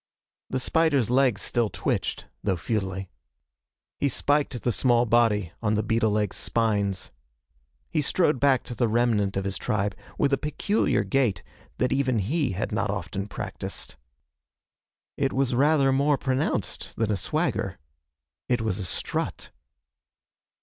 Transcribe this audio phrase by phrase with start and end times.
[0.49, 3.11] The spider's legs still twitched, though futilely.
[3.99, 7.11] He spiked the small body on the beetle leg's spines.
[7.87, 11.43] He strode back to the remnant of his tribe with a peculiar gait
[11.77, 13.95] that even he had not often practiced.
[15.17, 17.77] It was rather more pronounced than a swagger.
[18.49, 19.51] It was a strut.